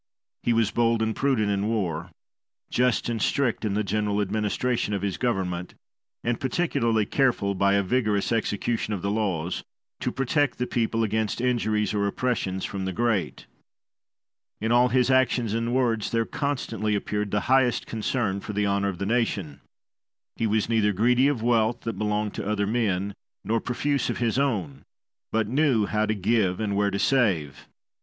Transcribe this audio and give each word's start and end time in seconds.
He 0.41 0.51
was 0.51 0.71
bold 0.71 1.03
and 1.03 1.15
prudent 1.15 1.51
in 1.51 1.67
war, 1.67 2.09
just 2.71 3.07
and 3.07 3.21
strict 3.21 3.63
in 3.63 3.75
the 3.75 3.83
general 3.83 4.19
administration 4.19 4.95
of 4.95 5.03
his 5.03 5.15
government, 5.19 5.75
and 6.23 6.39
particularly 6.39 7.05
careful, 7.05 7.53
by 7.53 7.75
a 7.75 7.83
vigorous 7.83 8.31
execution 8.31 8.95
of 8.95 9.03
the 9.03 9.11
laws, 9.11 9.63
to 9.99 10.11
protect 10.11 10.57
the 10.57 10.65
people 10.65 11.03
against 11.03 11.39
injuries 11.39 11.93
or 11.93 12.07
oppressions 12.07 12.65
from 12.65 12.85
the 12.85 12.91
great. 12.91 13.45
In 14.59 14.71
all 14.71 14.87
his 14.89 15.11
actions 15.11 15.53
and 15.53 15.71
words 15.71 16.09
there 16.09 16.25
constantly 16.25 16.95
appeared 16.95 17.29
the 17.29 17.41
highest 17.41 17.85
concern 17.85 18.39
for 18.39 18.53
the 18.53 18.65
honour 18.65 18.89
of 18.89 18.97
the 18.97 19.05
nation. 19.05 19.61
He 20.35 20.47
was 20.47 20.67
neither 20.67 20.93
greedy 20.93 21.27
of 21.27 21.43
wealth 21.43 21.81
that 21.81 21.99
belonged 21.99 22.33
to 22.33 22.47
other 22.49 22.65
men 22.65 23.13
nor 23.45 23.61
profuse 23.61 24.09
of 24.09 24.17
his 24.17 24.39
own, 24.39 24.81
but 25.31 25.47
knew 25.47 25.85
how 25.85 26.07
to 26.07 26.15
give 26.15 26.59
and 26.59 26.75
where 26.75 26.89
to 26.89 26.97
save. 26.97 27.67